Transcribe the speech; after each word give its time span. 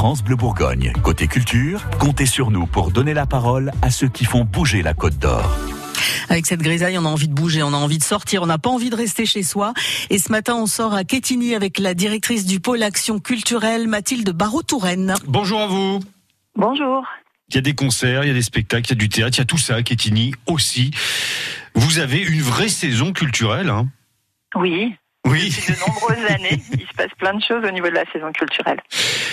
France 0.00 0.24
Bleu 0.24 0.34
Bourgogne. 0.34 0.94
Côté 1.02 1.26
culture, 1.26 1.82
comptez 1.98 2.24
sur 2.24 2.50
nous 2.50 2.64
pour 2.64 2.90
donner 2.90 3.12
la 3.12 3.26
parole 3.26 3.70
à 3.82 3.90
ceux 3.90 4.08
qui 4.08 4.24
font 4.24 4.46
bouger 4.46 4.80
la 4.80 4.94
Côte 4.94 5.18
d'Or. 5.18 5.44
Avec 6.30 6.46
cette 6.46 6.62
grisaille, 6.62 6.96
on 6.96 7.04
a 7.04 7.08
envie 7.08 7.28
de 7.28 7.34
bouger, 7.34 7.62
on 7.62 7.74
a 7.74 7.76
envie 7.76 7.98
de 7.98 8.02
sortir, 8.02 8.42
on 8.42 8.46
n'a 8.46 8.56
pas 8.56 8.70
envie 8.70 8.88
de 8.88 8.96
rester 8.96 9.26
chez 9.26 9.42
soi. 9.42 9.74
Et 10.08 10.18
ce 10.18 10.32
matin, 10.32 10.54
on 10.54 10.64
sort 10.64 10.94
à 10.94 11.04
Quetigny 11.04 11.54
avec 11.54 11.78
la 11.78 11.92
directrice 11.92 12.46
du 12.46 12.60
pôle 12.60 12.82
action 12.82 13.18
culturelle, 13.18 13.88
Mathilde 13.88 14.30
Barrault-Touraine. 14.30 15.16
Bonjour 15.26 15.60
à 15.60 15.66
vous. 15.66 16.00
Bonjour. 16.56 17.04
Il 17.50 17.56
y 17.56 17.58
a 17.58 17.60
des 17.60 17.74
concerts, 17.74 18.24
il 18.24 18.28
y 18.28 18.30
a 18.30 18.34
des 18.34 18.40
spectacles, 18.40 18.86
il 18.86 18.90
y 18.92 18.92
a 18.92 18.96
du 18.96 19.10
théâtre, 19.10 19.36
il 19.36 19.40
y 19.40 19.42
a 19.42 19.44
tout 19.44 19.58
ça 19.58 19.74
à 19.74 19.82
Quetigny 19.82 20.32
aussi. 20.46 20.92
Vous 21.74 21.98
avez 21.98 22.22
une 22.22 22.40
vraie 22.40 22.70
saison 22.70 23.12
culturelle. 23.12 23.68
Hein? 23.68 23.86
Oui. 24.54 24.94
Oui. 25.26 25.50
Depuis 25.50 25.72
de 25.74 25.78
nombreuses 25.80 26.30
années, 26.30 26.62
il 26.72 26.80
se 26.80 26.94
passe 26.96 27.10
plein 27.18 27.34
de 27.34 27.42
choses 27.46 27.62
au 27.64 27.70
niveau 27.70 27.88
de 27.88 27.94
la 27.94 28.04
saison 28.10 28.32
culturelle. 28.32 28.80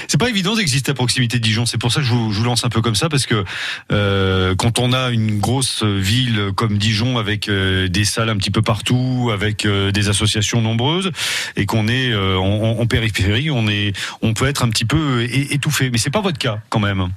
C'est 0.07 0.19
pas 0.19 0.29
évident 0.29 0.55
d'exister 0.55 0.91
à 0.91 0.93
proximité 0.93 1.37
de 1.37 1.43
Dijon. 1.43 1.65
C'est 1.65 1.77
pour 1.77 1.91
ça 1.91 2.01
que 2.01 2.05
je 2.05 2.13
vous, 2.13 2.31
je 2.31 2.39
vous 2.39 2.45
lance 2.45 2.65
un 2.65 2.69
peu 2.69 2.81
comme 2.81 2.95
ça 2.95 3.09
parce 3.09 3.25
que 3.25 3.43
euh, 3.91 4.53
quand 4.55 4.79
on 4.79 4.91
a 4.93 5.09
une 5.09 5.39
grosse 5.39 5.83
ville 5.83 6.51
comme 6.55 6.77
Dijon 6.77 7.17
avec 7.17 7.47
euh, 7.47 7.87
des 7.87 8.05
salles 8.05 8.29
un 8.29 8.37
petit 8.37 8.51
peu 8.51 8.61
partout, 8.61 9.31
avec 9.33 9.65
euh, 9.65 9.91
des 9.91 10.09
associations 10.09 10.61
nombreuses 10.61 11.11
et 11.55 11.65
qu'on 11.65 11.87
est 11.87 12.11
euh, 12.11 12.37
en, 12.37 12.79
en, 12.79 12.85
périphérie, 12.85 13.49
on 13.49 13.67
est, 13.67 13.93
on 14.21 14.33
peut 14.33 14.47
être 14.47 14.63
un 14.63 14.69
petit 14.69 14.85
peu 14.85 15.23
étouffé. 15.23 15.89
Mais 15.89 15.97
c'est 15.97 16.09
pas 16.09 16.21
votre 16.21 16.37
cas 16.37 16.59
quand 16.69 16.79
même. 16.79 17.09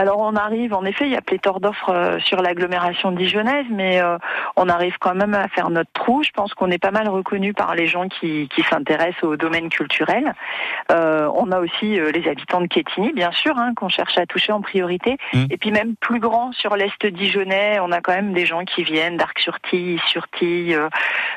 Alors 0.00 0.20
on 0.20 0.36
arrive, 0.36 0.74
en 0.74 0.84
effet, 0.84 1.06
il 1.06 1.12
y 1.12 1.16
a 1.16 1.20
pléthore 1.20 1.58
d'offres 1.58 1.90
euh, 1.90 2.20
sur 2.20 2.40
l'agglomération 2.40 3.10
dijonnaise, 3.10 3.66
mais 3.70 4.00
euh, 4.00 4.16
on 4.54 4.68
arrive 4.68 4.94
quand 5.00 5.14
même 5.16 5.34
à 5.34 5.48
faire 5.48 5.70
notre 5.70 5.90
trou. 5.92 6.22
Je 6.22 6.30
pense 6.30 6.54
qu'on 6.54 6.70
est 6.70 6.78
pas 6.78 6.92
mal 6.92 7.08
reconnu 7.08 7.52
par 7.52 7.74
les 7.74 7.88
gens 7.88 8.06
qui, 8.08 8.48
qui 8.54 8.62
s'intéressent 8.70 9.24
au 9.24 9.36
domaine 9.36 9.68
culturel. 9.70 10.34
Euh, 10.92 11.28
on 11.34 11.50
a 11.50 11.58
aussi 11.58 11.98
euh, 11.98 12.12
les 12.12 12.28
habitants 12.28 12.60
de 12.60 12.68
Quetigny, 12.68 13.12
bien 13.12 13.32
sûr, 13.32 13.58
hein, 13.58 13.72
qu'on 13.74 13.88
cherche 13.88 14.16
à 14.18 14.24
toucher 14.26 14.52
en 14.52 14.60
priorité. 14.60 15.16
Mm. 15.34 15.46
Et 15.50 15.56
puis 15.56 15.72
même 15.72 15.96
plus 15.96 16.20
grand 16.20 16.52
sur 16.52 16.76
l'est 16.76 17.04
dijonnais, 17.06 17.78
on 17.80 17.90
a 17.90 18.00
quand 18.00 18.14
même 18.14 18.32
des 18.34 18.46
gens 18.46 18.64
qui 18.64 18.84
viennent 18.84 19.16
d'Arc-sur-Tille, 19.16 20.00
Sur-Tille, 20.06 20.74
euh, 20.74 20.88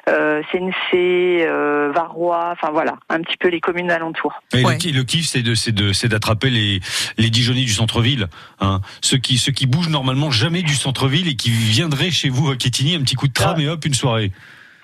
euh, 0.09 0.43
Sensé, 0.51 1.43
euh, 1.47 1.91
Varrois, 1.95 2.49
enfin 2.51 2.69
voilà, 2.71 2.93
un 3.09 3.21
petit 3.21 3.37
peu 3.37 3.47
les 3.47 3.59
communes 3.59 3.89
alentours. 3.89 4.41
Et 4.53 4.63
Ouais. 4.63 4.73
le, 4.73 4.77
ki- 4.77 4.91
le 4.91 5.03
kiff, 5.03 5.25
c'est 5.25 6.07
d'attraper 6.07 6.49
les, 6.51 6.79
les 7.17 7.29
Dijonais 7.31 7.61
du 7.61 7.71
centre-ville, 7.71 8.27
hein. 8.59 8.81
Ceux 9.01 9.17
qui, 9.17 9.37
ceux 9.37 9.51
qui 9.51 9.65
bougent 9.67 9.89
normalement 9.89 10.31
jamais 10.31 10.61
du 10.61 10.75
centre-ville 10.75 11.27
et 11.27 11.35
qui 11.35 11.49
viendraient 11.49 12.11
chez 12.11 12.29
vous 12.29 12.49
à 12.49 12.55
Quetigny, 12.55 12.95
un 12.95 13.01
petit 13.01 13.15
coup 13.15 13.27
de 13.27 13.33
tram 13.33 13.55
Ah. 13.57 13.61
et 13.61 13.67
hop, 13.69 13.85
une 13.85 13.93
soirée. 13.93 14.31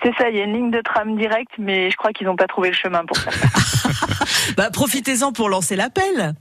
C'est 0.02 0.14
ça, 0.16 0.30
il 0.30 0.36
y 0.36 0.40
a 0.40 0.44
une 0.44 0.52
ligne 0.54 0.70
de 0.70 0.80
tram 0.80 1.16
directe, 1.16 1.50
mais 1.58 1.90
je 1.90 1.96
crois 1.96 2.12
qu'ils 2.12 2.26
n'ont 2.28 2.36
pas 2.36 2.46
trouvé 2.46 2.68
le 2.70 2.76
chemin 2.76 3.04
pour 3.04 3.16
ça. 3.16 3.30
Bah, 4.56 4.70
profitez-en 4.70 5.32
pour 5.32 5.48
lancer 5.48 5.76
l'appel. 5.76 6.34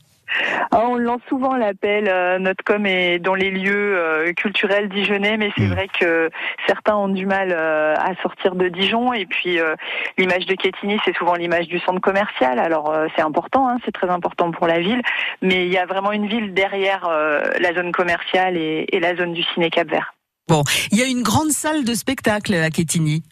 Ah, 0.71 0.81
on 0.87 0.95
lance 0.95 1.21
souvent 1.29 1.55
l'appel, 1.55 2.07
euh, 2.07 2.39
notre 2.39 2.63
com 2.63 2.85
est 2.85 3.19
dans 3.19 3.35
les 3.35 3.51
lieux 3.51 3.97
euh, 3.97 4.33
culturels 4.33 4.89
dijonnais, 4.89 5.37
mais 5.37 5.51
c'est 5.57 5.63
Mm. 5.67 5.71
vrai 5.73 5.87
que 5.99 6.29
certains 6.67 6.95
ont 6.95 7.07
du 7.09 7.25
mal 7.25 7.49
euh, 7.51 7.93
à 7.95 8.15
sortir 8.21 8.55
de 8.55 8.67
Dijon. 8.67 9.13
Et 9.13 9.25
puis 9.25 9.59
euh, 9.59 9.75
l'image 10.17 10.45
de 10.45 10.55
Quetigny, 10.55 10.99
c'est 11.05 11.15
souvent 11.15 11.35
l'image 11.35 11.67
du 11.67 11.79
centre 11.79 12.01
commercial. 12.01 12.59
Alors 12.59 12.91
euh, 12.91 13.07
c'est 13.15 13.21
important, 13.21 13.67
hein, 13.69 13.77
c'est 13.85 13.91
très 13.91 14.09
important 14.09 14.51
pour 14.51 14.67
la 14.67 14.79
ville, 14.79 15.01
mais 15.41 15.65
il 15.65 15.71
y 15.71 15.77
a 15.77 15.85
vraiment 15.85 16.11
une 16.11 16.27
ville 16.27 16.53
derrière 16.53 17.07
euh, 17.09 17.41
la 17.59 17.73
zone 17.73 17.91
commerciale 17.91 18.57
et, 18.57 18.85
et 18.91 18.99
la 18.99 19.15
zone 19.15 19.33
du 19.33 19.43
ciné 19.53 19.69
Cap 19.69 19.89
Vert. 19.89 20.13
Bon, 20.47 20.63
il 20.91 20.97
y 20.97 21.03
a 21.03 21.07
une 21.07 21.23
grande 21.23 21.49
salle 21.51 21.83
de 21.83 21.93
spectacle 21.93 22.53
à 22.53 22.69
Quetigny. 22.69 23.23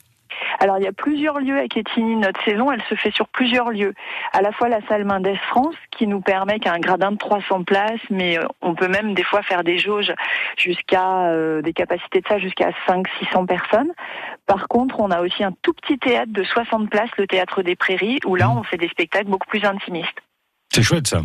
Alors 0.65 0.79
il 0.79 0.83
y 0.83 0.87
a 0.87 0.93
plusieurs 0.93 1.39
lieux 1.39 1.59
à 1.59 1.67
Quetigny. 1.67 2.15
Notre 2.15 2.43
saison, 2.43 2.71
elle 2.71 2.81
se 2.89 2.95
fait 2.95 3.13
sur 3.13 3.27
plusieurs 3.27 3.69
lieux. 3.69 3.93
À 4.33 4.41
la 4.41 4.51
fois 4.51 4.67
la 4.67 4.81
salle 4.87 5.05
Mendes 5.05 5.37
France, 5.49 5.75
qui 5.95 6.07
nous 6.07 6.21
permet 6.21 6.57
qu'un 6.57 6.79
gradin 6.79 7.11
de 7.11 7.17
300 7.17 7.65
places, 7.65 8.01
mais 8.09 8.39
euh, 8.39 8.47
on 8.63 8.73
peut 8.73 8.87
même 8.87 9.13
des 9.13 9.23
fois 9.23 9.43
faire 9.43 9.63
des 9.63 9.77
jauges 9.77 10.11
jusqu'à 10.57 11.27
euh, 11.27 11.61
des 11.61 11.71
capacités 11.71 12.19
de 12.19 12.27
ça 12.27 12.39
jusqu'à 12.39 12.71
500-600 12.87 13.45
personnes. 13.45 13.91
Par 14.47 14.67
contre, 14.67 14.99
on 14.99 15.11
a 15.11 15.21
aussi 15.21 15.43
un 15.43 15.51
tout 15.61 15.73
petit 15.73 15.99
théâtre 15.99 16.33
de 16.33 16.43
60 16.43 16.89
places, 16.89 17.11
le 17.19 17.27
théâtre 17.27 17.61
des 17.61 17.75
Prairies, 17.75 18.17
où 18.25 18.35
là 18.35 18.47
Mmh. 18.47 18.57
on 18.57 18.63
fait 18.63 18.77
des 18.77 18.89
spectacles 18.89 19.27
beaucoup 19.27 19.47
plus 19.47 19.63
intimistes. 19.65 20.17
C'est 20.73 20.81
chouette 20.81 21.05
ça. 21.05 21.21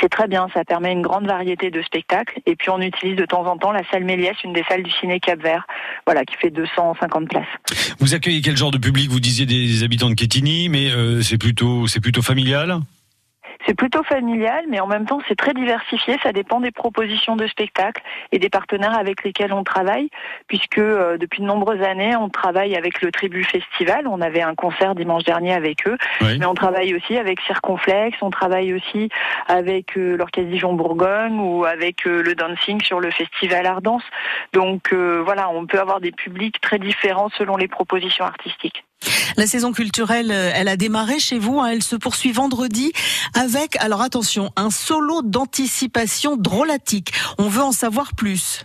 C'est 0.00 0.08
très 0.08 0.28
bien, 0.28 0.48
ça 0.52 0.64
permet 0.64 0.92
une 0.92 1.02
grande 1.02 1.26
variété 1.26 1.70
de 1.70 1.82
spectacles. 1.82 2.40
Et 2.46 2.56
puis 2.56 2.70
on 2.70 2.80
utilise 2.80 3.16
de 3.16 3.24
temps 3.24 3.46
en 3.46 3.56
temps 3.56 3.72
la 3.72 3.82
salle 3.90 4.04
Méliès, 4.04 4.36
une 4.44 4.52
des 4.52 4.64
salles 4.68 4.82
du 4.82 4.90
ciné 4.90 5.20
Cap 5.20 5.40
Vert, 5.40 5.66
voilà, 6.06 6.24
qui 6.24 6.36
fait 6.36 6.50
250 6.50 7.28
places. 7.28 7.44
Vous 7.98 8.14
accueillez 8.14 8.40
quel 8.40 8.56
genre 8.56 8.70
de 8.70 8.78
public? 8.78 9.10
Vous 9.10 9.20
disiez 9.20 9.46
des 9.46 9.84
habitants 9.84 10.10
de 10.10 10.14
Quetigny, 10.14 10.68
mais 10.68 10.90
euh, 10.90 11.22
c'est 11.22 11.38
plutôt, 11.38 11.86
c'est 11.86 12.00
plutôt 12.00 12.22
familial? 12.22 12.80
C'est 13.66 13.74
plutôt 13.74 14.02
familial, 14.04 14.64
mais 14.68 14.80
en 14.80 14.86
même 14.86 15.06
temps, 15.06 15.20
c'est 15.28 15.34
très 15.34 15.52
diversifié. 15.52 16.16
Ça 16.22 16.32
dépend 16.32 16.60
des 16.60 16.70
propositions 16.70 17.34
de 17.36 17.46
spectacles 17.48 18.02
et 18.30 18.38
des 18.38 18.48
partenaires 18.48 18.96
avec 18.96 19.24
lesquels 19.24 19.52
on 19.52 19.64
travaille, 19.64 20.08
puisque 20.46 20.78
euh, 20.78 21.18
depuis 21.18 21.42
de 21.42 21.46
nombreuses 21.46 21.82
années, 21.82 22.14
on 22.16 22.28
travaille 22.28 22.76
avec 22.76 23.02
le 23.02 23.10
Tribu 23.10 23.42
Festival. 23.44 24.06
On 24.06 24.20
avait 24.20 24.42
un 24.42 24.54
concert 24.54 24.94
dimanche 24.94 25.24
dernier 25.24 25.52
avec 25.52 25.86
eux, 25.88 25.98
Oui. 26.20 26.38
mais 26.38 26.46
on 26.46 26.54
travaille 26.54 26.94
aussi 26.94 27.16
avec 27.18 27.40
Circonflex, 27.40 28.16
on 28.22 28.30
travaille 28.30 28.72
aussi 28.72 29.08
avec 29.48 29.96
euh, 29.96 30.16
l'Orchestre 30.16 30.50
Dijon-Bourgogne 30.50 31.38
ou 31.40 31.64
avec 31.64 32.06
euh, 32.06 32.22
le 32.22 32.34
dancing 32.34 32.80
sur 32.82 33.00
le 33.00 33.10
Festival 33.10 33.66
Ardence. 33.66 34.04
Donc 34.52 34.92
euh, 34.92 35.22
voilà, 35.24 35.48
on 35.50 35.66
peut 35.66 35.80
avoir 35.80 36.00
des 36.00 36.12
publics 36.12 36.60
très 36.60 36.78
différents 36.78 37.30
selon 37.30 37.56
les 37.56 37.68
propositions 37.68 38.24
artistiques. 38.24 38.85
La 39.36 39.46
saison 39.46 39.72
culturelle, 39.72 40.30
euh, 40.30 40.50
elle 40.54 40.68
a 40.68 40.76
démarré 40.76 41.18
chez 41.18 41.38
vous. 41.38 41.60
hein, 41.60 41.68
elle 41.72 41.82
se 41.82 41.96
poursuit 41.96 42.32
vendredi 42.32 42.92
avec, 43.34 43.76
alors 43.76 44.00
attention, 44.00 44.50
un 44.56 44.70
solo 44.70 45.22
d'anticipation 45.22 46.36
drôlatique. 46.36 47.12
On 47.38 47.48
veut 47.48 47.62
en 47.62 47.72
savoir 47.72 48.14
plus. 48.14 48.62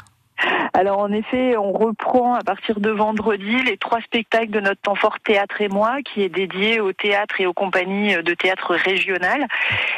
Alors 0.73 0.99
en 0.99 1.11
effet, 1.11 1.57
on 1.57 1.71
reprend 1.73 2.33
à 2.35 2.41
partir 2.41 2.79
de 2.79 2.89
vendredi 2.89 3.61
les 3.63 3.77
trois 3.77 3.99
spectacles 4.01 4.51
de 4.51 4.59
notre 4.61 4.81
temps 4.81 4.95
fort 4.95 5.19
Théâtre 5.23 5.61
et 5.61 5.67
moi, 5.67 5.97
qui 6.03 6.23
est 6.23 6.29
dédié 6.29 6.79
au 6.79 6.93
théâtre 6.93 7.35
et 7.39 7.45
aux 7.45 7.53
compagnies 7.53 8.15
de 8.23 8.33
théâtre 8.33 8.75
régionales. 8.75 9.45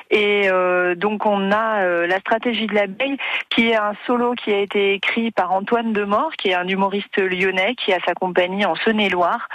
Et 0.10 0.50
euh, 0.50 0.96
donc 0.96 1.26
on 1.26 1.52
a 1.52 1.84
euh, 1.84 2.08
la 2.08 2.20
stratégie 2.20 2.68
de 2.68 2.74
l'abeille, 2.74 3.18
qui 3.50 3.70
est 3.70 3.76
un 3.76 3.94
solo 4.08 4.34
qui 4.34 4.52
a 4.52 4.60
été 4.60 4.94
écrit 4.94 5.32
par 5.32 5.52
Antoine 5.52 5.94
Demort, 5.94 6.32
qui 6.38 6.50
est 6.50 6.56
un 6.56 6.68
humoriste 6.68 7.18
lyonnais 7.20 7.76
qui 7.76 7.94
a 7.94 8.00
sa 8.06 8.14
compagnie 8.16 8.66
en 8.66 8.76
Saône-et-Loire. 8.76 9.48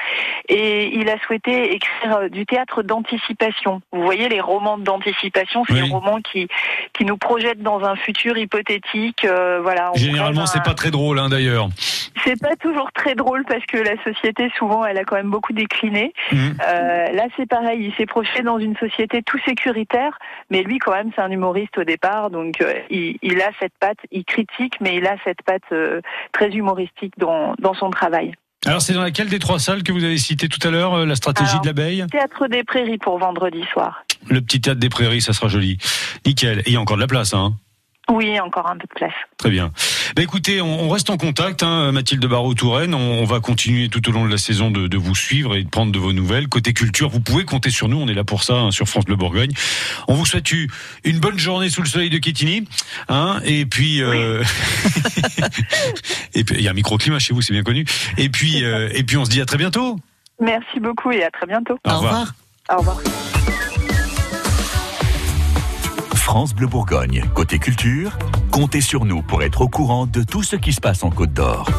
Et 0.49 0.87
il 0.97 1.09
a 1.11 1.19
souhaité 1.27 1.75
écrire 1.75 2.17
euh, 2.17 2.29
du 2.29 2.47
théâtre 2.47 2.83
d'anticipation. 2.83 3.81
Vous 3.93 4.03
voyez, 4.03 4.29
les 4.29 4.41
romans 4.41 4.79
d'anticipation, 4.79 5.65
c'est 5.67 5.75
Oui. 5.75 5.83
des 5.83 5.91
romans 5.91 6.21
qui 6.21 6.47
qui 6.93 7.05
nous 7.05 7.17
projettent 7.17 7.63
dans 7.63 7.81
un 7.85 7.97
futur 7.97 8.37
hypothétique. 8.39 9.25
euh, 9.25 9.61
voilà. 9.63 9.91
on 9.93 9.97
Généralement, 9.99 10.47
c'est 10.47 10.63
pas 10.63 10.75
très 10.75 10.91
drôle, 10.91 11.08
hein, 11.17 11.29
d'ailleurs. 11.29 11.69
c'est 12.25 12.41
pas 12.41 12.57
toujours 12.57 12.91
très 12.93 13.15
drôle 13.15 13.45
parce 13.49 13.65
que 13.67 13.79
la 13.79 13.95
société, 14.03 14.51
souvent, 14.59 14.85
elle 14.85 14.99
a 14.99 15.05
quand 15.05 15.17
même 15.17 15.31
beaucoup 15.31 15.53
décliné. 15.53 16.13
Mhm. 16.33 16.57
Euh, 16.67 17.13
là, 17.13 17.23
c'est 17.37 17.47
pareil, 17.49 17.85
il 17.87 17.95
s'est 17.97 18.07
projeté 18.07 18.43
dans 18.43 18.59
une 18.59 18.77
société 18.77 19.23
tout 19.23 19.39
sécuritaire, 19.47 20.19
mais 20.51 20.63
lui, 20.63 20.79
quand 20.79 20.93
même, 20.93 21.11
c'est 21.15 21.23
un 21.23 21.31
humoriste 21.31 21.79
au 21.79 21.85
départ, 21.85 22.31
donc 22.31 22.61
euh, 22.61 22.75
il, 22.91 23.17
il 23.23 23.41
a 23.41 23.51
cette 23.61 23.75
patte, 23.79 23.99
il 24.11 24.25
critique, 24.25 24.75
mais 24.81 24.97
il 24.97 25.07
a 25.07 25.15
cette 25.25 25.43
patte 25.43 25.63
euh, 25.73 26.01
très 26.33 26.49
humoristique 26.51 27.15
dans, 27.19 27.55
dans 27.61 27.75
son 27.75 27.91
travail. 27.91 28.35
Alors, 28.67 28.83
c'est 28.83 28.93
dans 28.93 29.03
laquelle 29.03 29.29
des 29.29 29.39
trois 29.39 29.61
salles 29.61 29.85
que 29.85 29.93
vous 29.93 30.03
avez 30.03 30.19
citées 30.19 30.49
tout 30.49 30.67
à 30.67 30.71
l'heure, 30.73 31.07
la 31.07 31.15
stratégie 31.15 31.51
Alors- 31.51 31.63
de 31.63 31.67
l'abeille 31.69 32.05
Théâtre 32.11 32.49
des 32.49 32.65
Prairies 32.65 32.99
pour 32.99 33.17
vendredi 33.19 33.63
soir. 33.73 34.05
Le 34.29 34.41
petit 34.41 34.61
théâtre 34.61 34.81
des 34.81 34.89
prairies, 34.89 35.21
ça 35.21 35.33
sera 35.33 35.47
joli. 35.47 35.79
Nickel. 36.27 36.59
Et 36.61 36.63
il 36.67 36.73
y 36.73 36.77
a 36.77 36.81
encore 36.81 36.97
de 36.97 37.03
la 37.03 37.07
place, 37.07 37.33
hein. 37.35 37.53
Oui, 38.11 38.41
encore 38.41 38.67
un 38.71 38.77
peu 38.77 38.87
de 38.87 38.95
place. 38.95 39.13
Très 39.37 39.51
bien. 39.51 39.71
Bah 40.17 40.23
écoutez, 40.23 40.63
on, 40.63 40.85
on 40.85 40.89
reste 40.89 41.11
en 41.11 41.19
contact, 41.19 41.63
hein, 41.63 41.93
Mathilde 41.93 42.25
Barrault-Touraine. 42.25 42.95
On, 42.95 43.21
on 43.21 43.25
va 43.25 43.41
continuer 43.41 43.89
tout 43.89 44.07
au 44.09 44.13
long 44.13 44.25
de 44.25 44.31
la 44.31 44.39
saison 44.39 44.71
de, 44.71 44.87
de 44.87 44.97
vous 44.97 45.15
suivre 45.15 45.55
et 45.55 45.63
de 45.63 45.69
prendre 45.69 45.93
de 45.93 45.99
vos 45.99 46.13
nouvelles. 46.13 46.49
Côté 46.49 46.73
culture, 46.73 47.11
vous 47.11 47.21
pouvez 47.21 47.45
compter 47.45 47.71
sur 47.71 47.89
nous. 47.89 47.99
On 47.99 48.09
est 48.09 48.15
là 48.15 48.25
pour 48.25 48.45
ça, 48.45 48.55
hein, 48.55 48.71
sur 48.71 48.89
France 48.89 49.05
Bleu 49.05 49.17
Bourgogne. 49.17 49.53
On 50.09 50.15
vous 50.15 50.25
souhaite 50.25 50.51
une 51.05 51.19
bonne 51.21 51.39
journée 51.39 51.69
sous 51.69 51.83
le 51.83 51.89
soleil 51.89 52.11
de 52.11 52.19
Quetigny. 52.19 52.67
Hein, 53.09 53.41
et 53.45 53.67
puis, 53.67 54.03
euh... 54.03 54.43
et 56.35 56.45
puis, 56.45 56.57
il 56.57 56.63
y 56.63 56.69
a 56.69 56.71
un 56.71 56.75
microclimat 56.75 57.19
chez 57.19 57.35
vous, 57.35 57.43
c'est 57.43 57.53
bien 57.53 57.63
connu. 57.63 57.85
Et 58.17 58.31
puis, 58.31 58.65
euh, 58.65 58.89
et 58.95 59.03
puis, 59.03 59.19
on 59.19 59.25
se 59.25 59.31
dit 59.31 59.41
à 59.41 59.47
très 59.47 59.59
bientôt. 59.59 59.99
Merci 60.41 60.81
beaucoup 60.81 61.11
et 61.11 61.25
à 61.25 61.31
très 61.31 61.47
bientôt. 61.47 61.79
Au 61.85 61.97
revoir. 61.97 62.35
Au 62.71 62.79
revoir. 62.79 62.99
France 66.29 66.55
Bleu 66.55 66.67
Bourgogne. 66.67 67.25
Côté 67.35 67.59
culture, 67.59 68.19
comptez 68.51 68.83
sur 68.83 69.07
nous 69.07 69.23
pour 69.23 69.43
être 69.43 69.63
au 69.63 69.69
courant 69.69 70.05
de 70.05 70.23
tout 70.23 70.43
ce 70.43 70.57
qui 70.57 70.75
se 70.75 70.81
passe 70.81 71.03
en 71.03 71.09
Côte 71.09 71.33
d'Or. 71.33 71.71